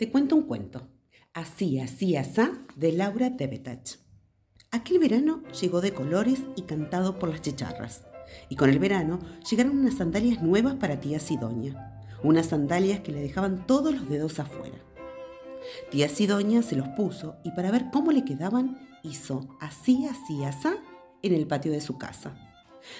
[0.00, 0.88] Te cuento un cuento.
[1.34, 3.98] Así, así, asá, de Laura Debetach.
[4.70, 8.06] Aquel verano llegó de colores y cantado por las chicharras.
[8.48, 9.18] Y con el verano
[9.50, 12.02] llegaron unas sandalias nuevas para tía Sidoña.
[12.22, 14.78] Unas sandalias que le dejaban todos los dedos afuera.
[15.90, 20.76] Tía Sidoña se los puso y para ver cómo le quedaban, hizo así, así, asá
[21.20, 22.34] en el patio de su casa.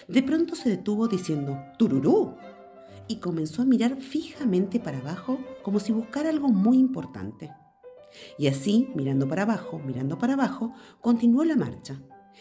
[0.06, 2.36] De pronto se detuvo diciendo, ¡Tururú!
[3.10, 7.50] Y comenzó a mirar fijamente para abajo como si buscara algo muy importante.
[8.38, 12.00] Y así, mirando para abajo, mirando para abajo, continuó la marcha.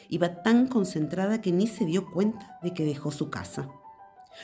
[0.09, 3.67] Iba tan concentrada que ni se dio cuenta de que dejó su casa.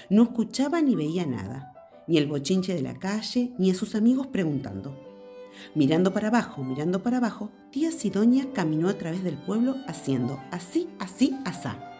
[0.10, 1.74] No escuchaba ni veía nada,
[2.08, 5.00] ni el bochinche de la calle, ni a sus amigos preguntando.
[5.76, 10.90] Mirando para abajo, mirando para abajo, tía Sidonia caminó a través del pueblo haciendo así,
[10.98, 11.95] así, asá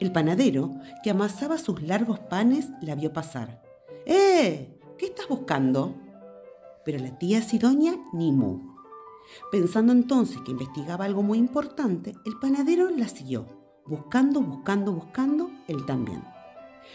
[0.00, 0.70] el panadero,
[1.02, 3.62] que amasaba sus largos panes, la vio pasar.
[4.04, 4.78] ¡Eh!
[4.98, 5.94] ¿Qué estás buscando?
[6.84, 8.76] Pero la tía Sidonia ni mu.
[9.50, 13.46] Pensando entonces que investigaba algo muy importante, el panadero la siguió,
[13.86, 16.22] buscando, buscando, buscando, él también.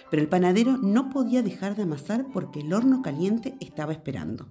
[0.10, 4.48] Pero el panadero no podía dejar de amasar porque el horno caliente estaba esperando.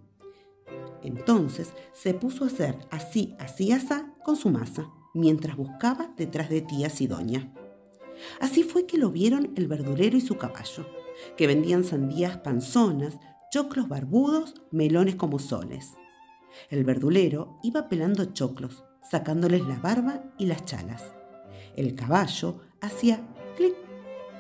[1.03, 6.61] Entonces se puso a hacer así, así, asá con su masa, mientras buscaba detrás de
[6.61, 7.53] tía Sidonia.
[8.41, 10.87] Así fue que lo vieron el verdulero y su caballo,
[11.37, 13.19] que vendían sandías panzonas,
[13.51, 15.95] choclos barbudos, melones como soles.
[16.69, 21.15] El verdulero iba pelando choclos, sacándoles la barba y las chalas.
[21.77, 23.75] El caballo hacía clic,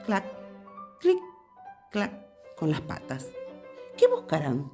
[0.05, 0.25] clac,
[1.00, 1.19] clic,
[1.91, 3.28] clac con las patas.
[3.97, 4.70] ¿Qué buscarán?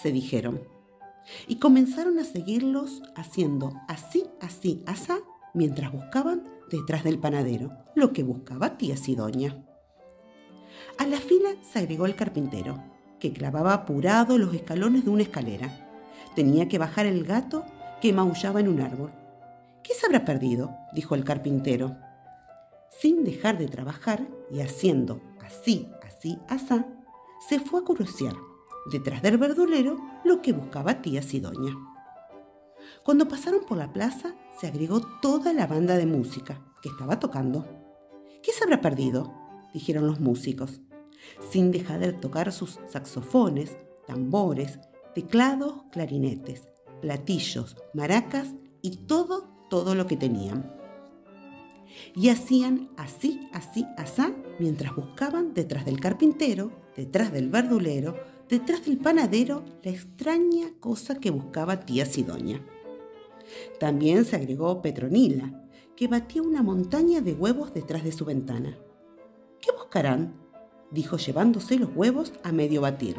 [0.00, 0.62] se dijeron.
[1.46, 5.18] Y comenzaron a seguirlos haciendo así, así, asá,
[5.52, 9.64] mientras buscaban detrás del panadero, lo que buscaba tía Sidoña.
[10.98, 12.82] A la fila se agregó el carpintero,
[13.18, 15.88] que clavaba apurado los escalones de una escalera.
[16.34, 17.64] Tenía que bajar el gato
[18.00, 19.12] que maullaba en un árbol.
[19.82, 20.74] ¿Qué se habrá perdido?
[20.94, 21.96] dijo el carpintero.
[22.90, 26.86] Sin dejar de trabajar y haciendo así, así, asá,
[27.48, 28.34] se fue a curiosear
[28.90, 31.76] detrás del verdulero lo que buscaba tía Sidoña.
[33.02, 37.66] Cuando pasaron por la plaza, se agregó toda la banda de música que estaba tocando.
[38.42, 39.32] ¿Qué se habrá perdido?
[39.72, 40.80] dijeron los músicos,
[41.50, 43.76] sin dejar de tocar sus saxofones,
[44.06, 44.78] tambores,
[45.14, 46.68] teclados, clarinetes,
[47.00, 48.48] platillos, maracas
[48.82, 50.74] y todo, todo lo que tenían.
[52.14, 58.16] Y hacían así, así, asá, mientras buscaban detrás del carpintero, detrás del verdulero,
[58.48, 62.60] detrás del panadero, la extraña cosa que buscaba tía Sidoña.
[63.78, 65.66] También se agregó Petronila,
[65.96, 68.76] que batía una montaña de huevos detrás de su ventana.
[69.60, 70.34] ¿Qué buscarán?
[70.90, 73.16] dijo llevándose los huevos a medio batir.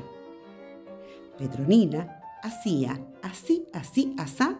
[1.37, 4.59] Petronila hacía así, así, asá,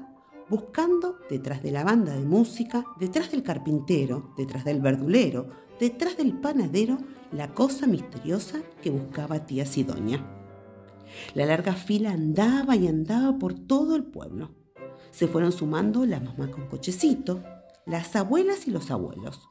[0.50, 5.48] buscando detrás de la banda de música, detrás del carpintero, detrás del verdulero,
[5.80, 7.00] detrás del panadero,
[7.32, 10.24] la cosa misteriosa que buscaba tía Sidoña.
[11.34, 14.61] La larga fila andaba y andaba por todo el pueblo
[15.12, 17.44] se fueron sumando la mamá con cochecito,
[17.86, 19.48] las abuelas y los abuelos,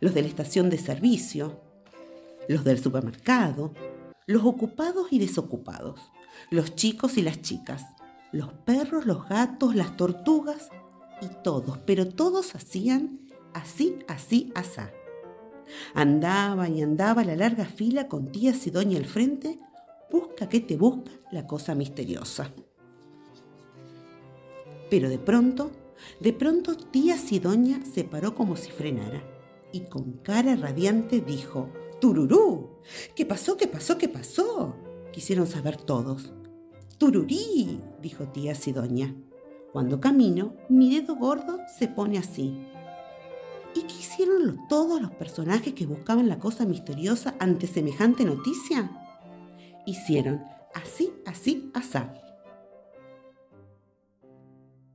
[0.00, 1.60] los de la estación de servicio,
[2.48, 3.72] los del supermercado,
[4.26, 6.00] los ocupados y desocupados,
[6.50, 7.86] los chicos y las chicas,
[8.32, 10.70] los perros, los gatos, las tortugas
[11.20, 13.20] y todos, pero todos hacían
[13.54, 14.92] así, así, asá.
[15.94, 19.58] Andaba y andaba la larga fila con tía Sidoña al frente,
[20.10, 22.50] busca que te busca la cosa misteriosa.
[24.90, 25.70] Pero de pronto,
[26.18, 29.22] de pronto tía Sidoña se paró como si frenara
[29.72, 31.68] y con cara radiante dijo,
[32.00, 32.70] ¡Tururú!
[33.14, 33.56] ¿Qué pasó?
[33.56, 33.96] ¿Qué pasó?
[33.96, 34.74] ¿Qué pasó?
[35.12, 36.32] Quisieron saber todos.
[36.98, 37.80] ¡Tururí!
[38.02, 39.14] dijo tía Sidoña.
[39.72, 42.66] Cuando camino, mi dedo gordo se pone así.
[43.76, 48.90] ¿Y qué hicieron todos los personajes que buscaban la cosa misteriosa ante semejante noticia?
[49.86, 50.42] Hicieron
[50.74, 52.12] así, así, asá